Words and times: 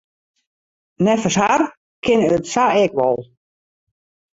Neffens 1.09 1.37
har 1.43 1.61
kin 2.05 2.27
it 2.37 2.43
sa 2.53 2.65
ek 2.83 2.93
wol. 2.99 3.17